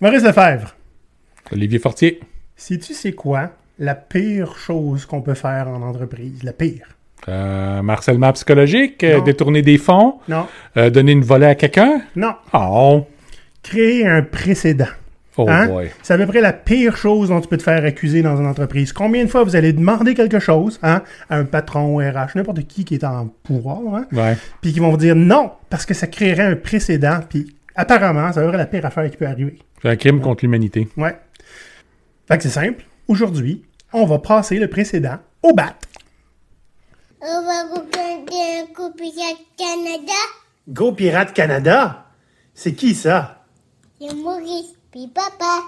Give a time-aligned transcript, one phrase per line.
[0.00, 0.74] Maurice Lefebvre,
[1.52, 2.20] Olivier Fortier.
[2.56, 6.42] sais-tu c'est quoi la pire chose qu'on peut faire en entreprise?
[6.42, 6.86] La pire.
[7.28, 9.22] Euh, harcèlement psychologique, Non.
[9.22, 10.46] détourner des fonds, Non.
[10.76, 12.00] euh, donner une volée à quelqu'un?
[12.16, 12.32] Non.
[12.54, 13.06] Oh,
[13.62, 14.86] Créer un précédent.
[15.36, 15.66] oh Hein?
[15.66, 15.90] boy.
[16.02, 18.46] C'est à peu près la pire chose dont tu peux te faire accuser dans une
[18.46, 18.94] entreprise.
[18.94, 22.66] Combien de fois vous allez demander quelque chose hein, à un patron au RH, n'importe
[22.66, 23.80] qui qui est en pouvoir,
[24.14, 28.32] hein, puis qui vont vous dire non, parce que ça créerait un précédent, puis apparemment,
[28.32, 29.58] ça serait la pire affaire qui peut arriver.
[29.82, 30.88] C'est un crime contre l'humanité.
[30.96, 31.18] Ouais.
[32.26, 32.84] Fait que c'est simple.
[33.08, 35.74] Aujourd'hui, on va passer le précédent au bat.
[37.20, 40.12] On va regarder un coup Pirate Canada.
[40.68, 42.06] Go Pirate Canada?
[42.54, 43.44] C'est qui ça?
[44.00, 45.62] C'est Maurice, puis papa.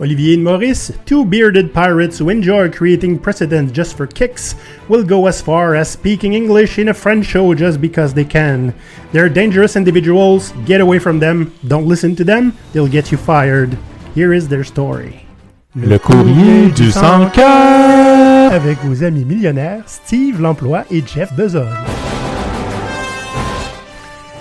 [0.00, 4.54] Olivier and Maurice, two bearded pirates who enjoy creating precedents just for kicks,
[4.88, 8.72] will go as far as speaking English in a French show just because they can.
[9.12, 10.54] They're dangerous individuals.
[10.64, 11.52] Get away from them.
[11.68, 12.56] Don't listen to them.
[12.72, 13.76] They'll get you fired.
[14.14, 15.26] Here is their story.
[15.76, 18.52] Le courrier du sans-cœur.
[18.52, 21.68] Avec vos amis millionnaires, Steve l'emploi et Jeff Bezos.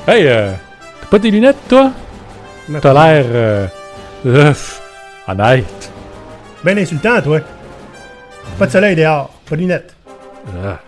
[0.07, 0.53] Hey, euh,
[1.01, 1.91] t'as pas tes lunettes, toi?
[2.81, 3.25] T'as l'air...
[4.25, 4.53] Euh,
[5.29, 5.91] honnête.
[6.63, 7.39] Ben insultant, toi.
[8.57, 9.31] Pas de soleil dehors.
[9.49, 9.95] Pas de lunettes.
[10.63, 10.79] Ah.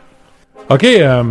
[0.70, 1.24] OK, euh,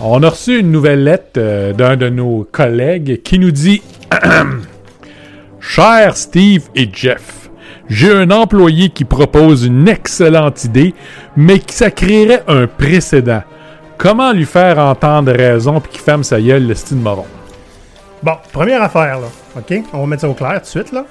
[0.00, 3.82] on a reçu une nouvelle lettre euh, d'un de nos collègues qui nous dit
[5.60, 7.50] Cher Steve et Jeff,
[7.88, 10.94] j'ai un employé qui propose une excellente idée,
[11.36, 13.42] mais qui ça créerait un précédent.
[13.96, 17.26] Comment lui faire entendre raison puis qu'il ferme sa gueule, le style moron?
[18.22, 19.26] Bon, première affaire, là.
[19.56, 19.82] OK?
[19.92, 21.04] On va mettre ça au clair tout de suite, là.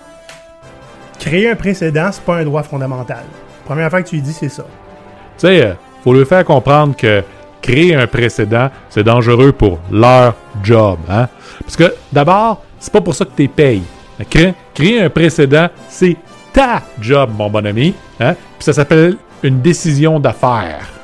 [1.19, 3.23] Créer un précédent, c'est pas un droit fondamental.
[3.65, 4.63] Première affaire que tu lui dis, c'est ça.
[4.63, 7.23] Tu sais, euh, faut lui faire comprendre que
[7.61, 10.99] créer un précédent, c'est dangereux pour leur job.
[11.09, 11.27] Hein?
[11.61, 13.83] Parce que d'abord, c'est pas pour ça que tu payes.
[14.29, 16.15] Créer, créer un précédent, c'est
[16.53, 17.93] ta job, mon bon ami.
[18.19, 18.33] Hein?
[18.57, 20.96] Puis ça s'appelle une décision d'affaires.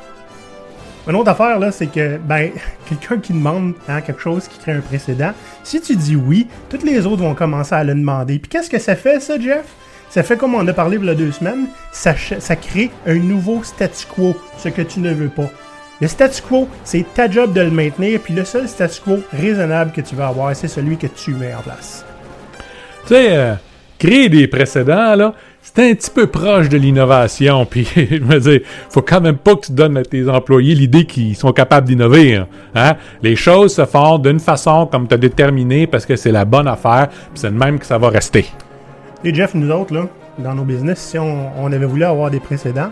[1.06, 2.50] Une autre affaire, là, c'est que, ben,
[2.88, 5.32] quelqu'un qui demande hein, quelque chose qui crée un précédent,
[5.62, 8.38] si tu dis oui, toutes les autres vont commencer à le demander.
[8.38, 9.64] Puis qu'est-ce que ça fait, ça, Jeff?
[10.08, 13.64] Ça fait comme on a parlé il y a deux semaines, ça, crée un nouveau
[13.64, 15.50] statu quo, ce que tu ne veux pas.
[16.00, 19.90] Le statu quo, c'est ta job de le maintenir, puis le seul statu quo raisonnable
[19.90, 22.04] que tu vas avoir, c'est celui que tu mets en place.
[23.02, 23.54] Tu sais, euh,
[23.98, 25.34] créer des précédents, là,
[25.74, 27.66] c'est un petit peu proche de l'innovation.
[27.70, 31.04] Puis, je me dis, faut quand même pas que tu donnes à tes employés l'idée
[31.04, 32.36] qu'ils sont capables d'innover.
[32.36, 32.46] hein.
[32.74, 32.94] Hein?
[33.22, 36.68] Les choses se font d'une façon comme tu as déterminé parce que c'est la bonne
[36.68, 38.46] affaire, puis c'est de même que ça va rester.
[39.24, 40.06] Et Jeff, nous autres, là,
[40.38, 42.90] dans nos business, si on, on avait voulu avoir des précédents,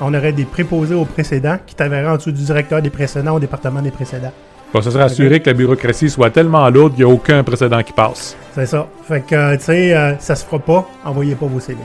[0.00, 3.40] on aurait des préposés aux précédents qui t'averaient en dessous du directeur des précédents au
[3.40, 4.32] département des précédents.
[4.72, 7.92] Faut se rassurer que la bureaucratie soit tellement lourde qu'il n'y a aucun précédent qui
[7.92, 8.36] passe.
[8.56, 8.88] C'est ça.
[9.06, 10.88] Fait que, euh, tu sais, euh, ça se fera pas.
[11.04, 11.78] Envoyez pas vos CV.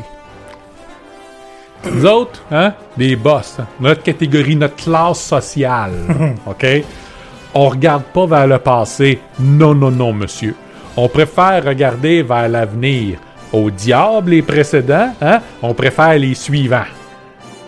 [1.92, 5.92] Nous autres, hein, des boss, hein, notre catégorie, notre classe sociale,
[6.46, 6.66] OK?
[7.54, 9.20] On regarde pas vers le passé.
[9.40, 10.56] Non, non, non, monsieur.
[10.98, 13.20] On préfère regarder vers l'avenir.
[13.52, 15.42] Au diable les précédents, hein?
[15.64, 16.84] On préfère les suivants.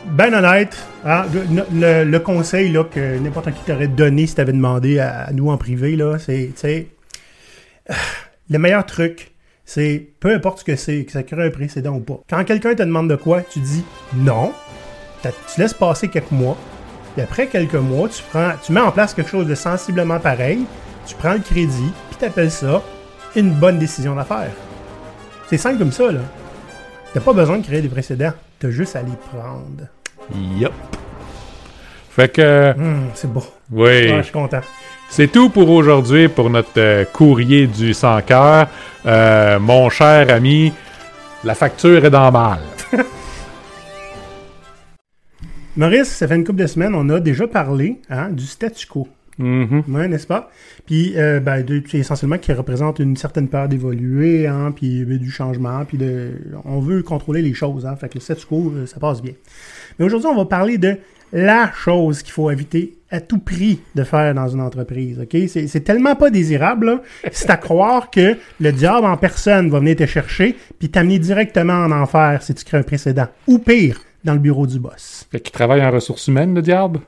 [0.05, 4.51] Ben honnête, hein, le, le- le conseil là, que n'importe qui t'aurait donné si t'avais
[4.51, 6.51] demandé à, à nous en privé, là, c'est,
[8.49, 9.30] le meilleur truc,
[9.73, 12.19] c'est peu importe ce que c'est, que ça crée un précédent ou pas.
[12.29, 14.51] Quand quelqu'un te demande de quoi, tu dis non,
[15.23, 16.57] tu laisses passer quelques mois,
[17.13, 20.65] puis après quelques mois, tu prends, tu mets en place quelque chose de sensiblement pareil,
[21.07, 22.81] tu prends le crédit, puis t'appelles ça
[23.35, 24.51] une bonne décision d'affaires.
[25.47, 26.19] C'est simple comme ça, là.
[27.13, 29.87] T'as pas besoin de créer des précédents, t'as juste à les prendre.
[30.59, 30.73] Yup.
[32.09, 33.43] Fait que, Hum, c'est beau.
[33.71, 33.79] oui.
[33.83, 34.59] Ouais, je suis content.
[35.13, 38.69] C'est tout pour aujourd'hui pour notre euh, courrier du sans cœur.
[39.05, 40.71] Euh, mon cher ami,
[41.43, 42.59] la facture est dans mal.
[45.75, 49.07] Maurice, ça fait une couple de semaines, on a déjà parlé hein, du statu quo.
[49.37, 49.83] Mhm.
[49.89, 50.49] Ouais, n'est-ce pas?
[50.85, 55.83] Puis, euh, ben, de- essentiellement qui représente une certaine peur d'évoluer, hein, puis du changement,
[55.85, 56.31] puis de,
[56.65, 59.33] on veut contrôler les choses, hein, fait que le statu quo, ça passe bien.
[59.99, 60.97] Mais aujourd'hui, on va parler de
[61.33, 65.37] la chose qu'il faut éviter à tout prix de faire dans une entreprise, ok?
[65.47, 70.05] C'est, tellement pas désirable, c'est à croire que le diable en personne va venir te
[70.05, 73.27] chercher, puis t'amener directement en enfer si tu crées un précédent.
[73.47, 75.27] Ou pire, dans le bureau du boss.
[75.31, 76.99] Fait qu'il travaille en ressources humaines, le diable?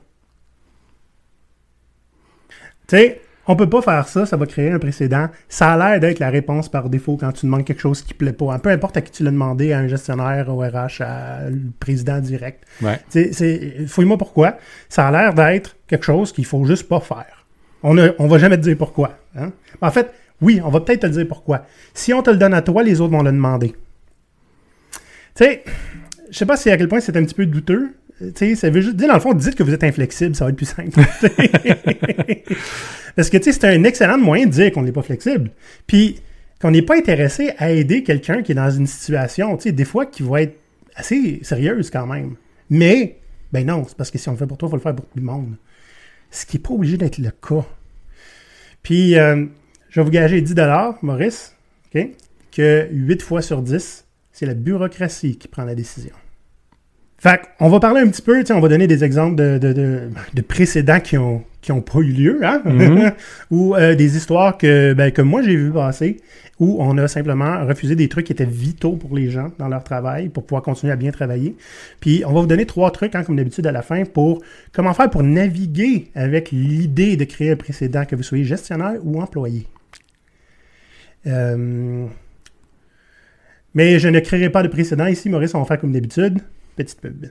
[2.86, 5.28] Tu sais, on peut pas faire ça, ça va créer un précédent.
[5.48, 8.32] Ça a l'air d'être la réponse par défaut quand tu demandes quelque chose qui plaît
[8.32, 8.58] pas.
[8.58, 12.20] Peu importe à qui tu l'as demandé, à un gestionnaire, au RH, à le président
[12.20, 12.64] direct.
[12.80, 13.00] Ouais.
[13.10, 14.56] Tu sais, c'est, fouille-moi pourquoi.
[14.88, 17.46] Ça a l'air d'être quelque chose qu'il faut juste pas faire.
[17.82, 19.18] On ne, on va jamais te dire pourquoi.
[19.36, 19.52] Hein?
[19.80, 21.64] En fait, Oui, on va peut-être te le dire pourquoi.
[21.94, 23.74] Si on te le donne à toi, les autres vont le demander.
[25.34, 25.62] Tu sais,
[26.30, 27.94] je sais pas si à quel point c'est un petit peu douteux.
[28.18, 30.44] Tu sais, ça veut juste dire, dans le fond, dites que vous êtes inflexible, ça
[30.44, 30.90] va être plus simple.
[33.16, 35.50] Parce que, tu sais, c'est un excellent moyen de dire qu'on n'est pas flexible.
[35.86, 36.20] Puis,
[36.60, 39.84] qu'on n'est pas intéressé à aider quelqu'un qui est dans une situation, tu sais, des
[39.84, 40.58] fois, qui va être
[40.96, 42.34] assez sérieuse quand même.
[42.70, 43.18] Mais,
[43.52, 44.94] ben non, c'est parce que si on le fait pour toi, il faut le faire
[44.96, 45.56] pour tout le monde.
[46.34, 47.64] Ce qui n'est pas obligé d'être le cas.
[48.82, 49.46] Puis, euh,
[49.88, 50.54] je vais vous gager 10
[51.02, 51.54] Maurice,
[52.50, 56.12] que 8 fois sur 10, c'est la bureaucratie qui prend la décision.
[57.24, 60.10] Fait on va parler un petit peu, on va donner des exemples de, de, de,
[60.34, 62.60] de précédents qui ont, qui ont pas eu lieu, hein?
[62.66, 63.12] Mhm.
[63.50, 66.18] ou euh, des histoires que, ben, que moi j'ai vu passer,
[66.60, 69.82] où on a simplement refusé des trucs qui étaient vitaux pour les gens dans leur
[69.82, 71.56] travail, pour pouvoir continuer à bien travailler.
[71.98, 74.42] Puis on va vous donner trois trucs, hein, comme d'habitude à la fin, pour
[74.74, 79.18] comment faire pour naviguer avec l'idée de créer un précédent, que vous soyez gestionnaire ou
[79.18, 79.66] employé.
[81.26, 82.04] Euh,
[83.72, 86.42] Mais je ne créerai pas de précédent ici, Maurice, on va faire comme d'habitude.
[86.76, 87.26] Petite pub.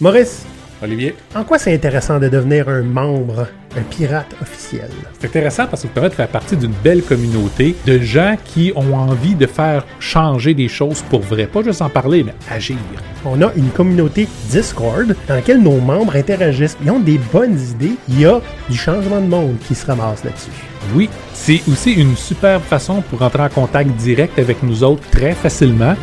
[0.00, 0.44] Maurice,
[0.82, 3.46] Olivier, en quoi c'est intéressant de devenir un membre,
[3.76, 4.88] un pirate officiel?
[5.18, 8.72] c'est intéressant parce que ça permet de faire partie d'une belle communauté de gens qui
[8.74, 11.46] ont envie de faire changer des choses pour vrai.
[11.46, 12.76] Pas juste en parler, mais agir.
[13.24, 16.76] On a une communauté Discord dans laquelle nos membres interagissent.
[16.82, 17.96] Ils ont des bonnes idées.
[18.08, 20.50] Il y a du changement de monde qui se ramasse là-dessus.
[20.94, 25.32] Oui, c'est aussi une superbe façon pour entrer en contact direct avec nous autres très
[25.32, 25.94] facilement,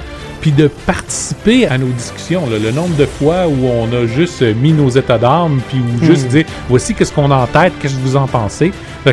[0.42, 2.50] puis de participer à nos discussions.
[2.50, 2.58] là.
[2.60, 6.26] Le nombre de fois où on a juste mis nos états d'âme, puis ou juste
[6.28, 6.30] Hmm.
[6.30, 8.72] dire voici qu'est-ce qu'on a en tête, qu'est-ce que vous en pensez.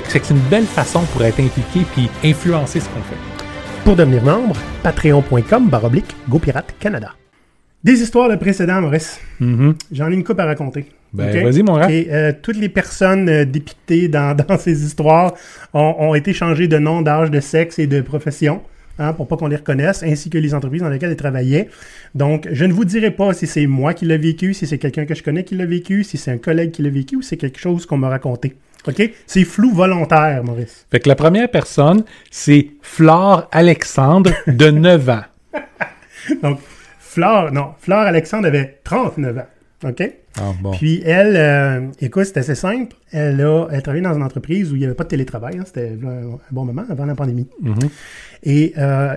[0.08, 3.16] C'est une belle façon pour être impliqué puis influencer ce qu'on fait.
[3.84, 7.10] Pour devenir membre, patreon.com baroblique GoPirate Canada.
[7.84, 9.20] Des histoires de précédents, Maurice.
[9.92, 10.86] J'en ai une coupe à raconter.
[11.12, 11.88] Ben, vas-y, mon gars.
[11.90, 15.34] Et euh, toutes les personnes euh, dépictées dans, dans ces histoires
[15.72, 18.60] ont, ont été changées de nom, d'âge, de sexe et de profession.
[18.98, 21.68] Hein, pour pas qu'on les reconnaisse, ainsi que les entreprises dans lesquelles elles travaillaient.
[22.14, 25.04] Donc, je ne vous dirai pas si c'est moi qui l'ai vécu, si c'est quelqu'un
[25.04, 27.36] que je connais qui l'a vécu, si c'est un collègue qui l'a vécu ou c'est
[27.36, 28.56] quelque chose qu'on m'a raconté.
[28.88, 29.10] OK?
[29.26, 30.86] C'est flou volontaire, Maurice.
[30.90, 35.24] Fait que la première personne, c'est Flore Alexandre de 9 ans.
[36.42, 36.60] Donc,
[36.98, 39.46] Flore, non, Flore Alexandre avait 39 ans.
[39.84, 40.10] OK?
[40.38, 40.70] Ah bon.
[40.72, 42.94] Puis elle, euh, écoute, c'est assez simple.
[43.10, 45.58] Elle a elle travaillait dans une entreprise où il n'y avait pas de télétravail.
[45.58, 45.64] hein.
[45.66, 47.46] C'était un un bon moment avant la pandémie.
[47.60, 47.74] Mhm.
[48.42, 49.16] Et euh,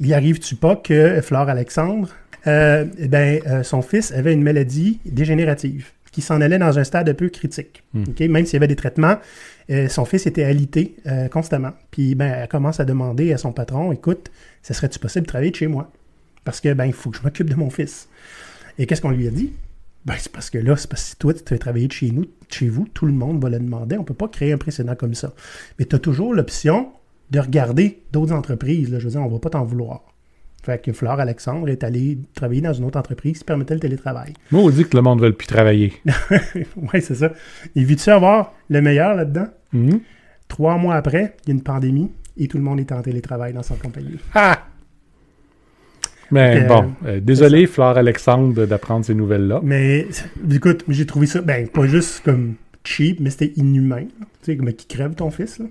[0.00, 2.08] il arrive-tu pas que Flore Alexandre,
[2.46, 6.84] euh, eh ben, euh, son fils avait une maladie dégénérative qui s'en allait dans un
[6.84, 7.82] stade un peu critique.
[7.94, 8.20] OK?
[8.20, 9.18] Même s'il y avait des traitements,
[9.68, 10.96] euh, son fils était alité
[11.30, 11.72] constamment.
[11.90, 14.30] Puis ben, elle commence à demander à son patron, écoute,
[14.62, 15.92] ça serait-tu possible de travailler de chez moi?
[16.44, 18.08] Parce que ben, il faut que je m'occupe de mon fils.
[18.78, 19.52] Et qu'est-ce qu'on lui a dit?
[20.06, 22.10] Ben, c'est parce que là, c'est parce que si toi, tu veux travailler de chez
[22.10, 23.98] nous, de chez vous, tout le monde va le demander.
[23.98, 25.34] On peut pas créer un précédent comme ça.
[25.78, 26.92] Mais tu as toujours l'option
[27.30, 28.90] de regarder d'autres entreprises.
[28.90, 28.98] Là.
[28.98, 30.02] Je veux dire, on va pas t'en vouloir.
[30.62, 34.32] Fait que Flore Alexandre est allé travailler dans une autre entreprise qui permettait le télétravail.
[34.50, 35.92] Moi, on dit que le monde ne veut plus travailler.
[36.92, 37.32] ouais, c'est ça.
[37.76, 39.46] Et veux-tu avoir le meilleur là-dedans?
[39.72, 40.00] Mhm.
[40.48, 43.52] Trois mois après, il y a une pandémie et tout le monde est en télétravail
[43.52, 44.18] dans sa compagnie.
[44.34, 44.66] Ah!
[46.32, 49.60] Mais Euh, bon, euh, désolé, Flore Alexandre, d'apprendre ces nouvelles-là.
[49.62, 50.08] Mais
[50.50, 54.06] écoute, j'ai trouvé ça, ben, pas juste comme cheap, mais c'était inhumain.
[54.42, 55.66] Tu sais, comme qui crève ton fils, là.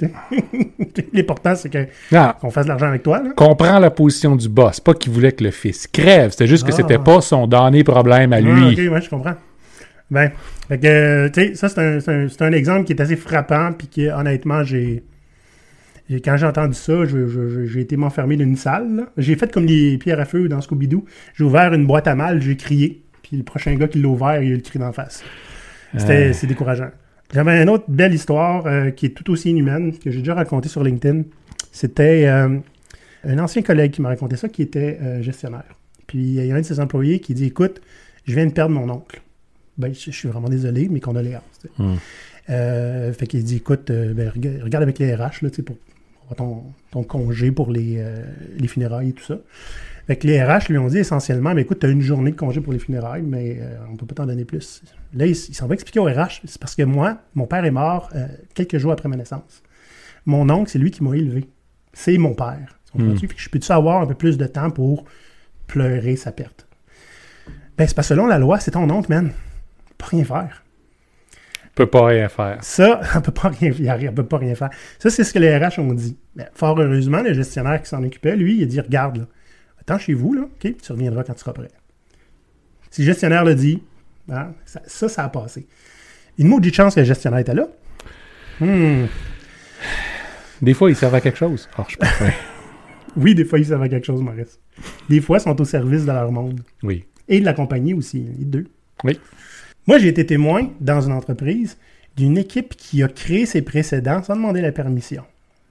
[1.12, 1.70] L'important, c'est
[2.12, 3.30] Ah, qu'on fasse de l'argent avec toi, là.
[3.36, 4.80] comprends la position du boss.
[4.80, 6.30] Pas qu'il voulait que le fils crève.
[6.32, 6.76] C'était juste que Ah.
[6.76, 8.72] c'était pas son dernier problème à Ah, lui.
[8.86, 9.34] ok, ouais, je comprends.
[10.10, 10.30] Ben,
[10.68, 13.88] fait que, euh, tu sais, ça, c'est un, un- exemple qui est assez frappant, puis
[13.88, 15.02] que, honnêtement, j'ai.
[16.22, 19.06] Quand j'ai entendu ça, j'ai été m'enfermer dans une salle.
[19.16, 21.06] J'ai fait comme les pierres à feu dans Scooby-Doo.
[21.34, 23.02] J'ai ouvert une boîte à mal, j'ai crié.
[23.22, 25.24] Puis le prochain gars qui l'a ouvert, il a eu le cri d'en face.
[25.96, 26.32] C'était, Ah.
[26.34, 26.90] C'est décourageant.
[27.34, 30.68] J'avais une autre belle histoire euh, qui est tout aussi inhumaine, que j'ai déjà racontée
[30.68, 31.22] sur LinkedIn.
[31.72, 32.58] C'était euh,
[33.24, 35.64] un ancien collègue qui m'a raconté ça, qui était euh, gestionnaire.
[36.06, 37.82] Puis il y a un de ses employés qui dit Écoute,
[38.24, 39.20] je viens de perdre mon oncle.
[39.78, 41.42] Ben, je, je suis vraiment désolé, mes condoléances.
[42.50, 45.76] Euh, fait qu'il dit Écoute, ben, rega- regarde avec les RH là, pour,
[46.28, 46.62] pour ton,
[46.92, 48.00] ton congé pour les,
[48.56, 49.38] les funérailles et tout ça.
[50.06, 52.36] Fait que les RH lui ont dit essentiellement, mais écoute, tu as une journée de
[52.36, 54.82] congé pour les funérailles, mais euh, on peut pas t'en donner plus.
[55.14, 57.70] Là, il, il s'en va expliquer au RH, c'est parce que moi, mon père est
[57.70, 59.62] mort euh, quelques jours après ma naissance.
[60.26, 61.48] Mon oncle, c'est lui qui m'a élevé.
[61.92, 62.78] C'est mon père.
[62.96, 65.04] Fait que je peux-tu avoir un peu plus de temps pour
[65.66, 66.66] pleurer sa perte?
[67.76, 69.32] Ben, c'est parce que selon la loi, c'est ton oncle, man.
[69.98, 70.62] Pas rien faire.
[71.74, 72.58] Peut pas rien faire.
[72.62, 73.98] Ça, on peut pas rien faire.
[74.10, 74.70] On peut pas rien faire.
[74.98, 76.16] Ça, c'est ce que les RH ont dit.
[76.36, 79.24] Ben, fort heureusement, le gestionnaire qui s'en occupait, lui, il a dit Regarde, là,
[79.86, 81.70] attends chez vous, là, OK, tu reviendras quand tu seras prêt.
[82.90, 83.82] Si le gestionnaire le dit,
[84.30, 85.66] hein, ça, ça, ça a passé.
[86.38, 87.68] Une maudite chance que le gestionnaire était là.
[88.60, 89.06] Hmm.
[90.62, 91.68] Des fois, ils servent à quelque chose.
[91.76, 91.96] Ah, je.
[93.16, 94.58] Oui, des fois, ils servent à quelque chose, Maurice.
[95.08, 96.60] Des fois, ils sont au service de leur monde.
[96.82, 97.04] Oui.
[97.28, 98.66] Et de la compagnie aussi, les deux.
[99.04, 99.18] Oui.
[99.86, 101.76] Moi, j'ai été témoin dans une entreprise
[102.16, 105.24] d'une équipe qui a créé ses précédents sans demander la permission.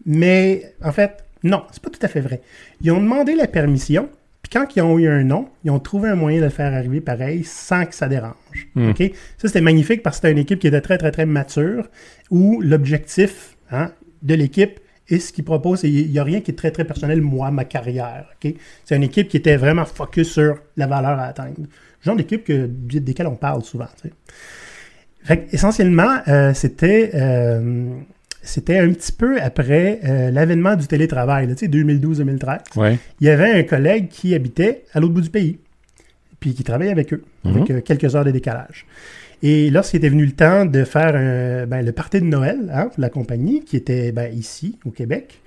[0.06, 2.42] Mais, en fait, non, c'est pas tout à fait vrai.
[2.82, 4.10] Ils ont demandé la permission,
[4.42, 6.74] puis quand ils ont eu un nom, ils ont trouvé un moyen de le faire
[6.74, 8.68] arriver pareil sans que ça dérange.
[8.76, 8.92] Hmm.
[9.38, 11.90] Ça, c'était magnifique parce que c'était une équipe qui était très, très, très mature,
[12.30, 16.56] où l'objectif hein, de l'équipe et ce qu'ils proposent, il n'y a rien qui est
[16.56, 18.26] très, très personnel, moi, ma carrière.
[18.86, 21.56] C'est une équipe qui était vraiment focus sur la valeur à atteindre.
[22.02, 23.88] Genre d'équipe que, desquelles on parle souvent.
[25.24, 27.96] Fait essentiellement, euh, c'était euh,
[28.44, 32.60] c'était un petit peu après euh, l'avènement du télétravail, tu sais, 2012-2013.
[32.76, 32.98] Ouais.
[33.22, 35.58] Il y avait un collègue qui habitait à l'autre bout du pays,
[36.40, 38.86] puis qui travaillait avec eux, avec euh, quelques heures de décalage.
[39.42, 42.90] Et lorsqu'il était venu le temps de faire un- ben, le party de Noël hein,
[42.94, 45.40] pour la compagnie, qui était ben, ici, au Québec,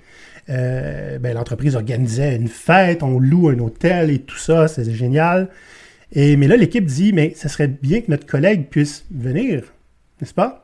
[0.49, 5.49] euh, ben, l'entreprise organisait une fête, on loue un hôtel et tout ça, c'était génial.
[6.13, 9.63] Et, mais là, l'équipe dit, mais ce serait bien que notre collègue puisse venir,
[10.21, 10.63] n'est-ce pas?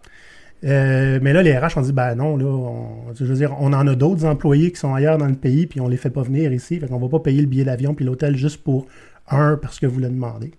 [0.66, 3.74] Euh, mais là, les RH ont dit, ben non, là, on, je veux dire, on
[3.74, 6.22] en a d'autres employés qui sont ailleurs dans le pays, puis on les fait pas
[6.22, 8.88] venir ici, fait qu'on va pas payer le billet d'avion puis l'hôtel juste pour
[9.30, 10.52] un parce que vous le demandez.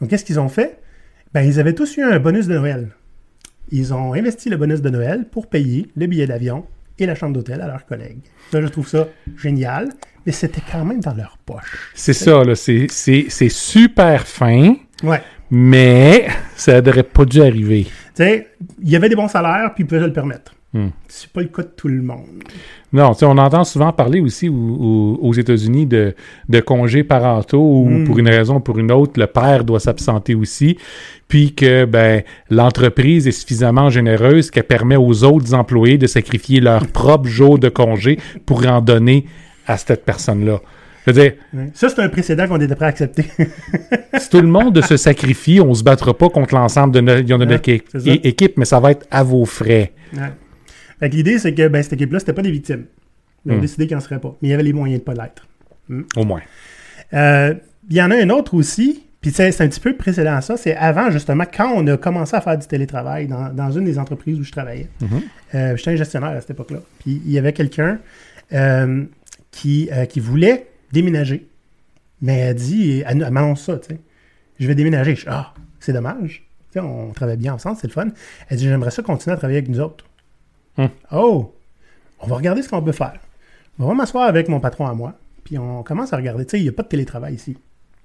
[0.00, 0.78] Donc, qu'est-ce qu'ils ont fait?
[1.34, 2.88] Ben, ils avaient tous eu un bonus de Noël.
[3.70, 6.64] Ils ont investi le bonus de Noël pour payer le billet d'avion
[6.98, 8.20] et la chambre d'hôtel à leurs collègues.
[8.52, 9.90] Là, je trouve ça génial,
[10.24, 11.92] mais c'était quand même dans leur poche.
[11.94, 12.54] C'est ça, là.
[12.54, 12.88] C'est,
[13.50, 15.20] super fin, Ouais.
[15.50, 17.86] mais ça n'aurait pas dû arriver.
[18.18, 18.44] Il
[18.88, 20.52] y avait des bons salaires, puis ils pouvaient se le permettre.
[20.74, 20.88] Hmm.
[21.08, 22.42] C'est pas le cas de tout le monde.
[22.92, 26.14] Non, tu sais, on entend souvent parler aussi au- au- aux États-Unis de,
[26.48, 28.04] de congés parentaux où, Mm.
[28.04, 30.76] pour une raison ou pour une autre, le père doit s'absenter aussi,
[31.26, 36.86] puis que ben, l'entreprise est suffisamment généreuse qu'elle permet aux autres employés de sacrifier leur
[36.88, 39.24] propre jour de congé pour en donner
[39.66, 40.60] à cette personne-là.
[41.08, 41.70] Je veux dire.
[41.74, 43.24] Ça, c'est un précédent qu'on était prêt à accepter.
[44.18, 47.44] si tout le monde se sacrifie, on se battra pas contre l'ensemble de, no- de
[47.44, 49.92] notre Ouais, équipe, mais ça va être à vos frais.
[50.14, 51.08] Ouais.
[51.08, 52.84] L'idée, c'est que ben, cette équipe-là, c'était pas des victimes.
[53.46, 53.60] Ils ont Hmm.
[53.60, 54.36] décidé qu'ils n'en seraient pas.
[54.42, 55.46] Mais il y avait les moyens de pas l'être.
[56.16, 56.42] Au moins.
[57.14, 57.54] Euh,
[57.88, 60.58] Il y en a un autre aussi, puis c'est un petit peu précédent à ça,
[60.58, 63.98] c'est avant justement, quand on a commencé à faire du télétravail dans, dans une des
[63.98, 64.88] entreprises où je travaillais.
[65.00, 65.08] Mhm.
[65.54, 66.80] Euh, J'étais un gestionnaire à cette époque-là.
[66.98, 67.98] Puis il y avait quelqu'un
[68.52, 69.04] euh,
[69.50, 71.48] qui, qui voulait déménager.
[72.20, 74.00] Mais elle dit, elle, elle m'annonce ça, tu sais.
[74.58, 75.14] Je vais déménager.
[75.14, 76.44] Je dis, ah, c'est dommage.
[76.70, 78.08] Tu sais, on travaille bien ensemble, c'est le fun.
[78.48, 80.04] Elle dit, j'aimerais ça continuer à travailler avec nous autres.
[80.76, 80.86] Hmm.
[81.12, 81.54] Oh,
[82.20, 83.20] on va regarder ce qu'on peut faire.
[83.78, 85.14] On va m'asseoir avec mon patron à moi,
[85.44, 86.44] puis on commence à regarder.
[86.44, 87.56] Tu sais, il n'y a pas de télétravail ici.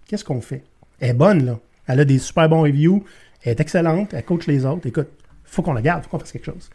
[0.05, 0.63] Qu'est-ce qu'on fait?
[0.99, 1.59] Elle est bonne, là.
[1.87, 3.03] Elle a des super bons reviews.
[3.43, 4.13] Elle est excellente.
[4.13, 4.87] Elle coach les autres.
[4.87, 5.09] Écoute,
[5.53, 6.69] faut qu'on la garde, faut qu'on fasse quelque chose.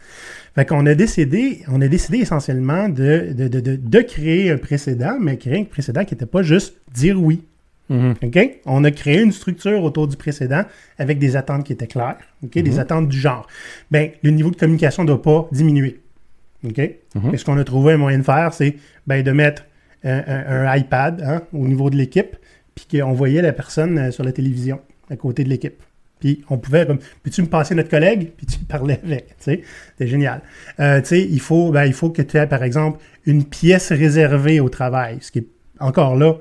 [0.55, 4.59] Fait qu'on a décidé, on a décidé essentiellement de, de, de, de, de créer un
[4.59, 7.45] précédent, mais créer un précédent qui n'était pas juste dire oui.
[7.91, 8.15] Mhm.
[8.23, 8.39] OK?
[8.67, 10.63] On a créé une structure autour du précédent
[10.99, 12.19] avec des attentes qui étaient claires.
[12.63, 13.47] Des attentes du genre.
[13.91, 16.01] Ben, le niveau de communication ne doit pas diminuer.
[16.63, 16.73] Mhm.
[17.33, 19.65] Et ce qu'on a trouvé un moyen de faire, c'est ben, de mettre
[20.05, 22.37] un, un- un iPad hein, au niveau de l'équipe,
[22.75, 24.81] puis qu'on voyait la personne euh, sur la télévision
[25.11, 25.83] à côté de l'équipe.
[26.21, 29.63] Puis on pouvait comme, puis-tu me passer notre collègue, puis tu parlais avec, tu sais,
[29.99, 30.43] c'est génial.
[30.81, 33.93] Euh, tu sais, il faut, ben, il faut que tu aies, par exemple, une pièce
[33.93, 35.47] réservée au travail, ce qui est
[35.81, 36.35] encore là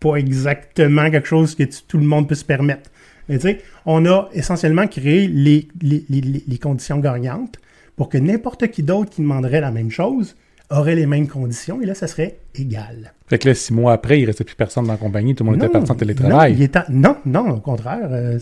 [0.00, 2.90] pas exactement quelque chose que tout le monde peut se permettre.
[3.28, 7.56] Mais tu sais, on a essentiellement créé les- les- les conditions gagnantes
[7.94, 10.34] pour que n'importe qui d'autre qui demanderait la même chose
[10.72, 13.12] aurait les mêmes conditions, et là, ça serait égal.
[13.28, 15.50] Fait que là, six mois après, il restait plus personne dans la compagnie, tout le
[15.50, 16.54] monde était Non, parti en Non, télétravail.
[16.54, 18.08] il est en- non, non, au contraire.
[18.10, 18.38] euh,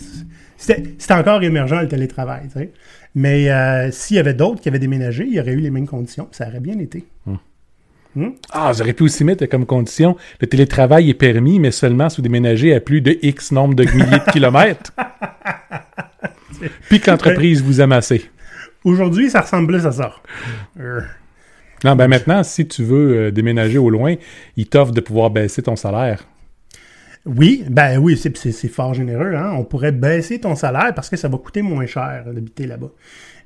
[0.56, 2.42] c'était encore émergent le télétravail.
[2.52, 2.70] tu sais.
[3.14, 5.86] Mais euh, s'il y avait d'autres qui avaient déménagé, il y aurait eu les mêmes
[5.88, 6.28] conditions.
[6.32, 7.04] Ça aurait bien été.
[8.52, 12.22] Ah, j'aurais pu aussi mettre comme condition, le télétravail est permis, mais seulement si vous
[12.22, 14.92] déménagez à plus de X nombre de milliers de kilomètres.
[16.88, 18.28] Puis que l'entreprise vous aime assez.
[18.84, 20.12] Aujourd'hui, ça ressemble plus à ça.
[21.84, 24.14] Non, ben maintenant, si tu veux euh, déménager au loin,
[24.56, 26.26] ils t'offrent de pouvoir baisser ton salaire.
[27.26, 29.34] Oui, ben oui, c'est fort généreux.
[29.34, 29.52] Hein?
[29.56, 32.90] On pourrait baisser ton salaire parce que ça va coûter moins cher d'habiter là-bas.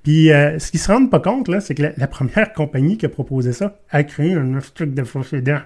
[0.03, 2.97] Puis, euh, ce qu'ils se rendent pas compte, là, c'est que la, la première compagnie
[2.97, 5.61] qui a proposé ça a créé un truc de précédent.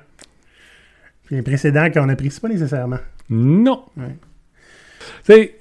[1.26, 3.00] Puis, un précédent qu'on n'apprécie pas nécessairement.
[3.28, 3.84] Non.
[3.96, 4.16] Ouais.
[5.26, 5.54] Tu sais,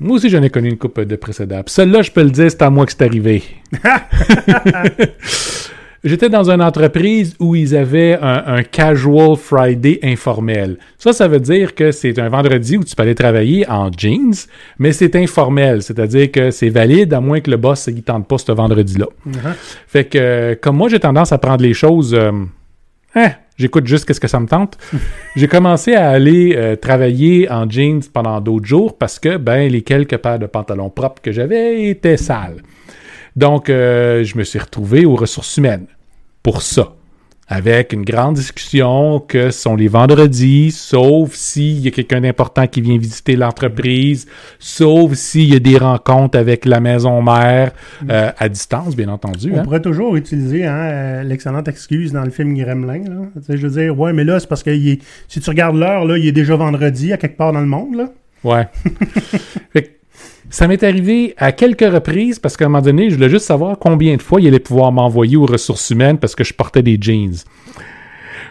[0.00, 1.62] moi aussi, j'en ai connu une coupe de précédents.
[1.62, 3.44] Puis Celle-là, je peux le dire, c'est à moi que c'est arrivé.
[6.04, 10.76] J'étais dans une entreprise où ils avaient un, un casual Friday informel.
[10.98, 14.34] Ça, ça veut dire que c'est un vendredi où tu peux aller travailler en jeans,
[14.80, 18.38] mais c'est informel, c'est-à-dire que c'est valide à moins que le boss ne tente pas
[18.38, 19.06] ce vendredi-là.
[19.28, 19.54] Uh-huh.
[19.86, 22.14] Fait que, comme moi, j'ai tendance à prendre les choses.
[22.14, 22.32] euh,
[23.14, 24.78] hein, j'écoute juste qu'est-ce que ça me tente.
[25.36, 29.82] j'ai commencé à aller euh, travailler en jeans pendant d'autres jours parce que, ben, les
[29.82, 32.56] quelques paires de pantalons propres que j'avais étaient sales.
[33.36, 35.86] Donc, euh, je me suis retrouvé aux ressources humaines
[36.42, 36.94] pour ça.
[37.48, 42.66] Avec une grande discussion que ce sont les vendredis, sauf s'il y a quelqu'un d'important
[42.66, 44.26] qui vient visiter l'entreprise,
[44.58, 47.72] sauf s'il y a des rencontres avec la maison mère,
[48.08, 49.52] euh, à distance, bien entendu.
[49.52, 49.64] On hein.
[49.64, 53.04] pourrait toujours utiliser hein, euh, l'excellente excuse dans le film Gremlin.
[53.04, 53.42] Là.
[53.46, 56.16] Je veux dire, ouais, mais là, c'est parce que est- si tu regardes l'heure, là,
[56.16, 57.96] il est déjà vendredi à quelque part dans le monde.
[57.96, 58.08] Là.
[58.44, 58.68] Ouais.
[59.72, 59.90] Fait que
[60.52, 63.78] ça m'est arrivé à quelques reprises parce qu'à un moment donné, je voulais juste savoir
[63.78, 66.98] combien de fois il allait pouvoir m'envoyer aux ressources humaines parce que je portais des
[67.00, 67.36] jeans.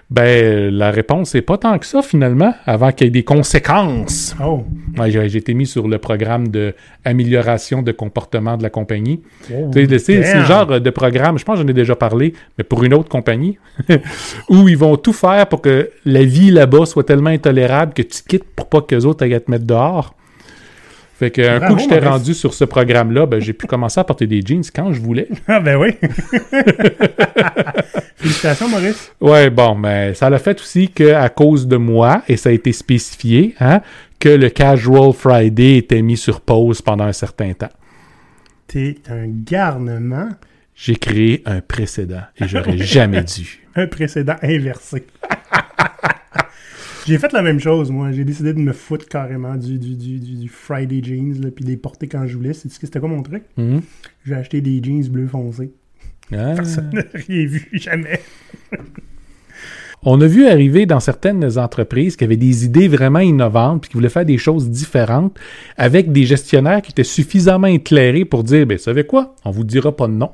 [0.10, 4.36] Ben, la réponse est pas tant que ça finalement, avant qu'il y ait des conséquences.
[4.44, 4.64] Oh.
[4.98, 6.74] Ouais, j'ai été mis sur le programme de
[7.06, 9.22] amélioration de comportement de la compagnie.
[9.54, 10.46] Oh, C'est damn.
[10.46, 13.60] genre de programme, je pense que j'en ai déjà parlé, mais pour une autre compagnie,
[14.50, 18.24] où ils vont tout faire pour que la vie là-bas soit tellement intolérable que tu
[18.28, 20.16] quittes pour pas que les autres aillent te mettre dehors.
[21.22, 24.00] Fait que un Bravo, coup que j'étais rendu sur ce programme-là, ben, j'ai pu commencer
[24.00, 25.28] à porter des jeans quand je voulais.
[25.48, 25.92] Ah ben oui.
[28.16, 29.12] Félicitations, Maurice.
[29.22, 32.72] Ouais, bon, mais ça l'a fait aussi qu'à cause de moi, et ça a été
[32.72, 33.82] spécifié, hein,
[34.20, 37.70] que le Casual Friday était mis sur pause pendant un certain temps.
[38.66, 40.30] T'es un garnement,
[40.74, 43.60] J'ai créé un précédent et j'aurais jamais dû.
[43.76, 45.06] un précédent inversé.
[47.08, 48.12] J'ai fait la même chose, moi.
[48.12, 51.70] J'ai décidé de me foutre carrément du, du, du, du, Friday jeans, là, puis de
[51.70, 52.54] les porter quand je voulais.
[52.54, 53.44] C'est- C'était quoi mon truc?
[53.58, 53.82] Mhm.
[54.26, 55.72] J'ai acheté des jeans bleu foncé.
[56.32, 56.54] Ah.
[56.56, 58.22] Personne n'a rien vu, jamais.
[60.04, 63.98] On a vu arriver dans certaines entreprises qui avaient des idées vraiment innovantes puis qui
[63.98, 65.38] voulaient faire des choses différentes
[65.78, 69.36] avec des gestionnaires qui étaient suffisamment éclairés pour dire, ben, savez quoi?
[69.46, 70.32] On vous dira pas de nom.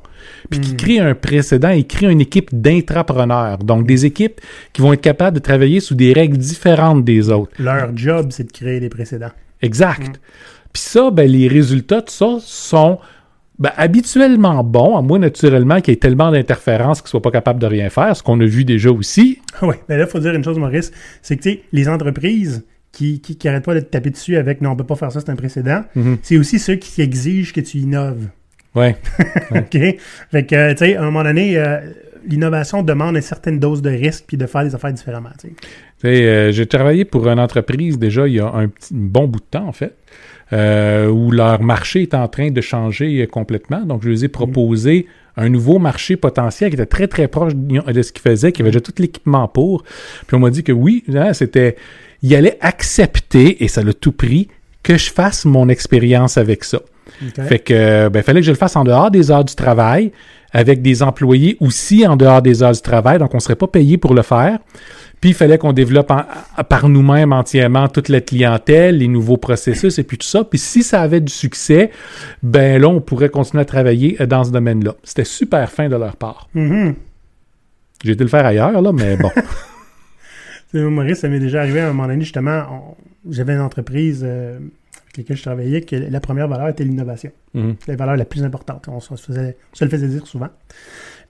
[0.49, 3.57] Puis qui créent un précédent et créent une équipe d'intrapreneurs.
[3.57, 4.39] Donc, des équipes
[4.71, 7.51] qui vont être capables de travailler sous des règles différentes des autres.
[7.59, 9.31] Leur job, c'est de créer des précédents.
[9.61, 10.21] Exact.
[10.71, 12.99] Puis ça, ben, les résultats de ça sont
[13.59, 17.31] ben, habituellement bons, à moins naturellement qu'il y ait tellement d'interférences qu'ils ne soient pas
[17.31, 19.39] capables de rien faire, ce qu'on a vu déjà aussi.
[19.63, 20.91] Oui, mais là, il faut dire une chose, Maurice,
[21.23, 24.37] c'est que tu sais, les entreprises qui, qui, qui arrêtent pas de te taper dessus
[24.37, 26.17] avec non, on peut pas faire ça, c'est un précédent, Mhm.
[26.21, 28.27] c'est aussi ceux qui exigent que tu innoves.
[28.75, 28.95] Ouais.
[29.51, 29.77] OK?
[30.31, 31.79] Fait que, tu sais, à un moment donné, euh,
[32.27, 35.29] l'innovation demande une certaine dose de risque puis de faire des affaires différemment.
[36.05, 39.39] euh, j'ai travaillé pour une entreprise déjà il y a un, petit, un bon bout
[39.39, 39.95] de temps, en fait,
[40.53, 43.81] euh, où leur marché est en train de changer euh, complètement.
[43.81, 48.01] Donc, je les ai proposé un nouveau marché potentiel qui était très, très proche de
[48.01, 49.83] ce qu'ils faisaient, qui avait déjà tout l'équipement pour.
[50.25, 51.75] Puis on m'a dit que oui, hein, c'était...
[52.23, 54.47] Il allait accepter, et ça l'a tout pris,
[54.81, 56.79] que je fasse mon expérience avec ça.
[57.47, 60.11] Fait que, ben, fallait que je le fasse en dehors des heures du travail,
[60.51, 63.97] avec des employés aussi en dehors des heures du travail, donc on serait pas payé
[63.97, 64.59] pour le faire.
[65.19, 69.97] Puis il fallait qu'on développe en- par nous-mêmes entièrement toute la clientèle, les nouveaux processus
[69.97, 70.43] et puis tout ça.
[70.43, 71.89] Puis si ça avait du succès,
[72.43, 74.93] ben là, on pourrait continuer à travailler euh, dans ce domaine-là.
[75.03, 76.49] C'était super fin de leur part.
[76.53, 76.93] Mhm.
[78.03, 79.31] J'ai été le faire ailleurs, là, mais bon.
[80.73, 82.95] Maurice, ça m'est déjà arrivé à un moment donné, justement,
[83.29, 84.59] j'avais une entreprise euh,
[85.19, 87.31] avec je travaillais, que la première valeur était l'innovation.
[87.53, 87.75] Mhm.
[87.79, 88.87] C'est la valeur la plus importante.
[88.87, 90.49] On se, faisait, on se le faisait dire souvent.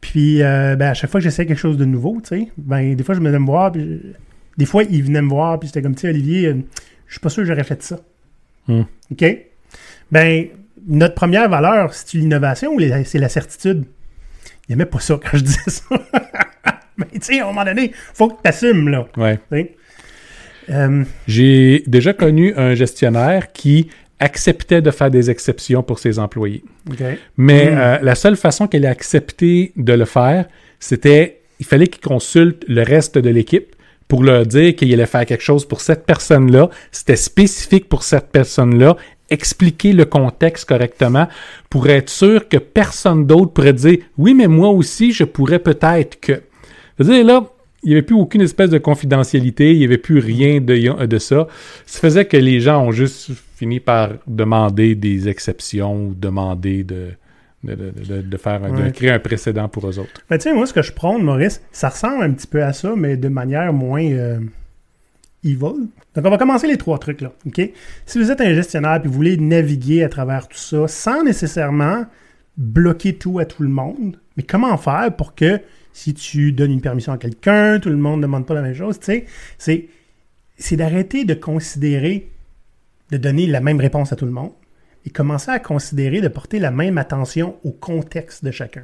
[0.01, 2.95] Puis, euh, ben, à chaque fois que j'essayais quelque chose de nouveau, tu sais, ben,
[2.95, 4.07] des fois, je venais me voir, puis je-
[4.57, 6.55] des fois, ils venaient me voir, puis c'était comme, tu sais, Olivier, euh,
[7.07, 7.99] je suis pas sûr que j'aurais fait ça.
[8.67, 8.83] Hmm.
[9.11, 9.25] OK?
[10.11, 10.47] Ben,
[10.87, 13.85] notre première valeur, c'est l'innovation ou c'est la certitude?
[14.69, 15.85] Il aimait pas ça quand je disais ça.
[16.97, 19.07] Mais, tu sais, à un moment donné, faut que tu t'assumes, là.
[19.17, 19.39] Ouais.
[20.69, 26.63] Euh, J'ai déjà connu un gestionnaire qui acceptait de faire des exceptions pour ses employés.
[26.89, 26.97] OK.
[27.37, 27.77] Mais Mm.
[27.77, 30.45] euh, la seule façon qu'elle a accepté de le faire,
[30.79, 33.75] c'était il fallait qu'il consulte le reste de l'équipe
[34.07, 36.69] pour leur dire qu'il allait faire quelque chose pour cette personne-là.
[36.91, 38.95] C'était spécifique pour cette personne-là.
[39.29, 41.27] Expliquer le contexte correctement
[41.69, 46.19] pour être sûr que personne d'autre pourrait dire oui, mais moi aussi, je pourrais peut-être
[46.19, 46.41] que.
[46.97, 47.43] C'est-à-dire là,
[47.83, 51.17] il n'y avait plus aucune espèce de confidentialité, il n'y avait plus rien de, de
[51.19, 51.47] ça.
[51.85, 57.09] Ça faisait que les gens ont juste fini par demander des exceptions ou demander de,
[57.63, 60.21] de, de, de- faire un- de créer un précédent pour eux autres.
[60.29, 62.73] Ben, tu sais, moi, ce que je prône, Maurice, ça ressemble un petit peu à
[62.73, 64.39] ça, mais de manière moins euh,
[65.43, 65.57] evil.
[66.15, 67.31] Donc, on va commencer les trois trucs, là.
[67.45, 67.61] OK?
[68.05, 72.05] Si vous êtes un gestionnaire et vous voulez naviguer à travers tout ça sans nécessairement
[72.57, 74.17] bloquer tout à tout le monde.
[74.35, 75.59] Mais comment faire pour que
[75.97, 78.75] si tu donnes une permission à quelqu'un, tout le monde ne demande pas la même
[78.75, 79.25] chose, tu sais,
[79.57, 79.87] c'est,
[80.55, 82.29] c'est d'arrêter de considérer,
[83.11, 84.51] de donner la même réponse à tout le monde
[85.05, 88.83] et commencer à considérer de porter la même attention au contexte de chacun.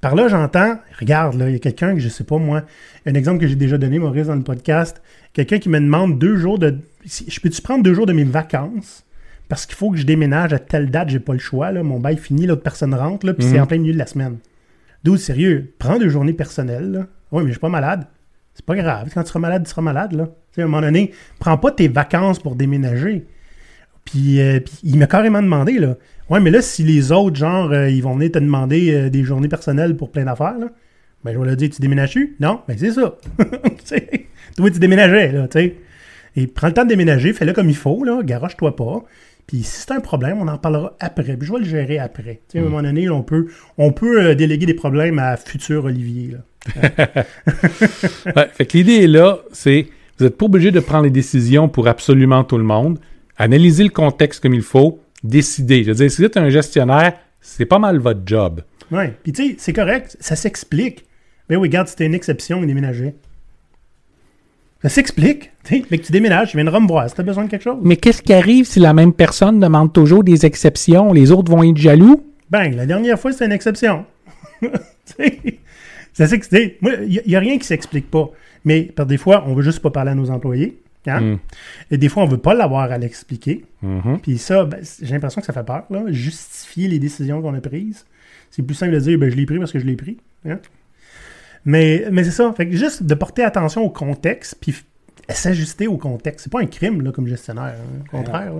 [0.00, 2.62] Par là, j'entends, regarde, là, il y a quelqu'un que je sais pas moi,
[3.06, 6.36] un exemple que j'ai déjà donné, Maurice, dans le podcast, quelqu'un qui me demande deux
[6.36, 6.78] jours de.
[7.06, 9.04] si- Je peux-tu prendre deux jours de mes vacances
[9.48, 11.98] parce qu'il faut que je déménage à telle date, j'ai pas le choix, là, mon
[11.98, 14.38] bail finit, l'autre personne rentre, là, puis c'est en plein milieu de la semaine.
[15.04, 17.06] D'où sérieux, prends deux journées personnelles, là.
[17.32, 18.06] Oui, mais je suis pas malade.
[18.54, 19.10] C'est pas grave.
[19.14, 20.26] Quand tu seras malade, tu seras malade, là.
[20.26, 23.26] Tu sais, à un moment donné, prends pas tes vacances pour déménager.
[24.04, 25.96] Puis, euh, puis il m'a carrément demandé, là.
[26.28, 29.22] Ouais, mais là, si les autres, genre, euh, ils vont venir te demander euh, des
[29.22, 30.56] journées personnelles pour plein d'affaires,
[31.24, 32.36] ben, je vais leur dire, tu déménages-tu?
[32.40, 33.16] Non, ben, c'est ça.
[34.56, 35.76] Toi, tu déménageais, là, tu sais.
[36.36, 39.04] Et prends le temps de déménager, fais-le comme il faut, là, garoche-toi pas.
[39.46, 41.36] Puis si c'est un problème, on en parlera après.
[41.36, 42.40] Puis je vais le gérer après.
[42.48, 45.36] Tu sais, à un moment donné, on peut, on peut euh, déléguer des problèmes à
[45.36, 46.38] futur Olivier, là.
[48.36, 49.88] Ouais, fait que l'idée est là, c'est
[50.18, 52.98] vous n'êtes pas obligé de prendre les décisions pour absolument tout le monde.
[53.38, 55.82] Analysez le contexte comme il faut, décidez.
[55.82, 58.60] Je veux dire, si vous êtes un gestionnaire, c'est pas mal votre job.
[58.90, 59.14] Ouais.
[59.22, 61.06] Puis tu sais, c'est correct, ça s'explique.
[61.48, 63.14] Mais oui, regarde, c'était une exception, il déménageait.
[64.82, 65.50] Ça s'explique.
[65.70, 67.78] Mais que tu déménages, tu viendras me voir si tu as besoin de quelque chose.
[67.82, 71.12] Mais qu'est-ce qui arrive si la même personne demande toujours des exceptions?
[71.12, 72.24] Les autres vont être jaloux?
[72.48, 74.04] Bang, la dernière fois, c'était une exception.
[76.12, 76.80] Ça s'explique.
[76.82, 78.30] Moi, il n'y a, rien qui s'explique pas.
[78.64, 80.78] Mais par des fois, on veut juste pas parler à nos employés.
[81.06, 81.20] hein?
[81.20, 81.38] Mm.
[81.92, 83.64] Et des fois, on veut pas l'avoir à l'expliquer.
[83.82, 84.18] Mhm.
[84.22, 85.84] Puis ça, ben, j'ai l'impression que ça fait peur.
[85.90, 86.04] Là.
[86.08, 88.04] Justifier les décisions qu'on a prises.
[88.50, 90.16] C'est plus simple de dire, ben, je l'ai pris parce que je l'ai pris.
[90.48, 90.58] hein?
[91.64, 92.52] Mais, mais c'est ça.
[92.56, 94.74] Fait que juste de porter attention au contexte, puis
[95.28, 96.44] s'ajuster au contexte.
[96.44, 97.74] C'est pas un crime là, comme gestionnaire.
[97.78, 98.04] hein.
[98.12, 98.52] Au contraire.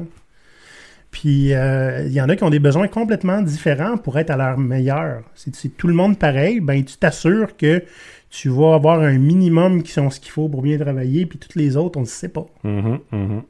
[1.10, 4.36] Puis euh, il y en a qui ont des besoins complètement différents pour être à
[4.36, 5.22] leur meilleur.
[5.34, 7.82] Si tout le monde pareil, ben tu t'assures que
[8.30, 11.56] tu vas avoir un minimum qui sont ce qu'il faut pour bien travailler, puis toutes
[11.56, 12.46] les autres, on ne sait pas.
[12.62, 13.42] Mhm, mhm.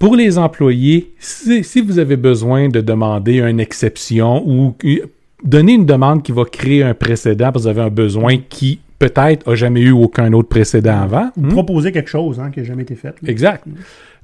[0.00, 5.06] Pour les employés, si, si vous avez besoin de demander une exception ou euh,
[5.44, 8.80] donner une demande qui va créer un précédent parce que vous avez un besoin qui
[8.98, 11.30] peut-être a jamais eu aucun autre précédent avant.
[11.36, 11.48] Ou hmm?
[11.48, 13.08] proposer quelque chose hein, qui n'a jamais été fait.
[13.22, 13.28] là.
[13.28, 13.64] Exact.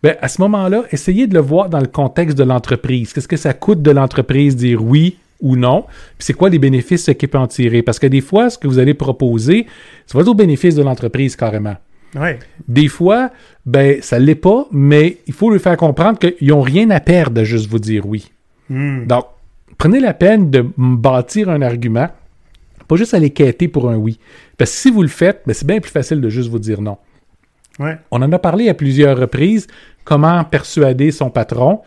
[0.02, 3.12] Ben, à ce moment-là, essayez de le voir dans le contexte de l'entreprise.
[3.12, 5.84] Qu'est-ce que ça coûte de l'entreprise dire oui ou non?
[6.18, 7.82] Puis c'est quoi les bénéfices qu'elle peut en tirer?
[7.82, 9.66] Parce que des fois, ce que vous allez proposer,
[10.06, 11.76] ça va être au bénéfice de l'entreprise carrément.
[12.16, 12.38] Ouais.
[12.66, 13.30] Des fois,
[13.64, 17.36] ben, ça l'est pas, mais il faut lui faire comprendre qu'ils n'ont rien à perdre
[17.36, 18.30] de juste vous dire oui.
[18.68, 19.06] Hmm.
[19.06, 19.26] Donc,
[19.78, 22.08] prenez la peine de bâtir un argument,
[22.92, 24.18] pas juste aller quêter pour un oui.
[24.58, 26.80] Parce que si vous le faites, ben, c'est bien plus facile de juste vous dire
[26.80, 26.98] non.
[27.78, 27.96] Ouais.
[28.10, 29.66] On en a parlé à plusieurs reprises,
[30.04, 31.80] comment persuader son patron.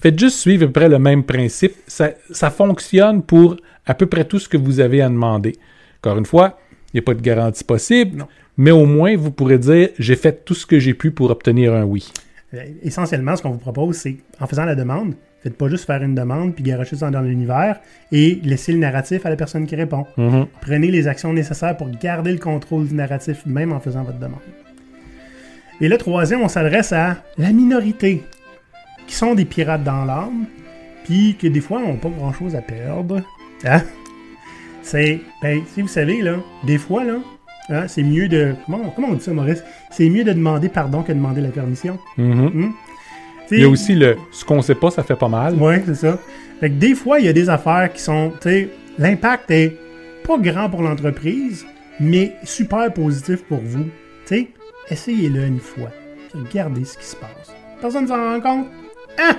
[0.00, 1.74] Faites juste suivre à peu près le même principe.
[1.86, 5.56] Ça, ça fonctionne pour à peu près tout ce que vous avez à demander.
[6.00, 6.58] Encore une fois,
[6.92, 8.26] il n'y a pas de garantie possible, Non.
[8.56, 11.74] mais au moins vous pourrez dire j'ai fait tout ce que j'ai pu pour obtenir
[11.74, 12.12] un oui.
[12.54, 16.02] Euh, Essentiellement, ce qu'on vous propose, c'est en faisant la demande, faites pas juste faire
[16.02, 19.76] une demande puis garocher ça dans l'univers et laisser le narratif à la personne qui
[19.76, 20.06] répond.
[20.16, 20.46] Mhm.
[20.60, 24.40] Prenez les actions nécessaires pour garder le contrôle du narratif, même en faisant votre demande.
[25.80, 28.22] Et le troisième, on s'adresse à la minorité,
[29.06, 30.46] qui sont des pirates dans l'âme,
[31.04, 33.20] puis que des fois n'ont pas grand-chose à perdre.
[33.64, 33.82] Hein?
[34.82, 37.18] C'est, ben, si vous savez, là, des fois, là,
[37.72, 38.54] hein, c'est mieux de...
[38.66, 39.62] Comment, comment on dit ça, Maurice?
[39.90, 41.98] C'est mieux de demander pardon que de demander la permission.
[42.16, 42.72] Mhm.
[43.48, 45.54] Tu Il y a aussi le ce qu'on sait pas, ça fait pas mal.
[45.58, 46.18] oui, c'est ça.
[46.60, 49.76] Fait que des fois, il y a des affaires qui sont, tu sais, l'impact est
[50.26, 51.66] pas grand pour l'entreprise,
[51.98, 53.84] mais super positif pour vous.
[54.26, 54.48] Tu sais,
[54.90, 55.90] essayez-le une fois.
[56.34, 57.52] Regardez ce qui se passe.
[57.80, 58.66] Personne s'en rend compte?
[59.18, 59.36] Hein?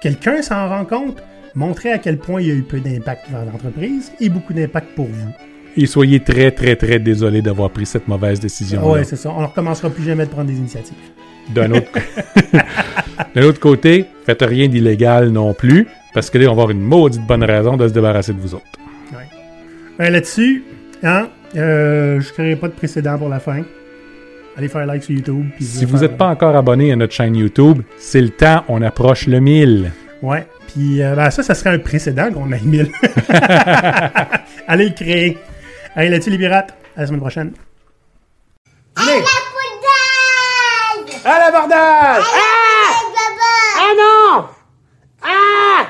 [0.00, 1.20] Quelqu'un s'en rend compte?
[1.54, 4.94] Montrez à quel point il y a eu peu d'impact vers l'entreprise et beaucoup d'impact
[4.94, 5.28] pour vous.
[5.76, 8.90] Et soyez très, très, très désolé d'avoir pris cette mauvaise décision.
[8.90, 9.30] Ouais, c'est ça.
[9.30, 10.96] On ne recommencera plus jamais de prendre des initiatives.
[11.54, 11.88] D'un autre...
[13.36, 17.26] Autre côté, faites rien d'illégal non plus, parce que là, on va avoir une maudite
[17.26, 18.64] bonne raison de se débarrasser de vous autres.
[19.98, 20.64] Ouais, Là-dessus,
[21.02, 23.62] hein, euh, je ne créerai pas de précédent pour la fin.
[24.56, 25.46] Allez faire like sur YouTube.
[25.56, 28.82] puis Si vous n'êtes pas encore abonné à notre chaîne YouTube, c'est le temps, on
[28.82, 29.90] approche le 1000.
[30.20, 30.46] Ouais.
[30.68, 32.90] Puis euh, ben, ça, ça serait un précédent qu'on a 1000.
[34.68, 35.38] Allez le créer.
[35.94, 36.74] Allez, là-dessus, les pirates.
[36.96, 37.54] À la semaine prochaine.
[38.96, 39.22] Allez.
[41.24, 42.90] À l'abordage À l'abordage Ah,
[43.78, 44.48] ah non
[45.22, 45.86] Ah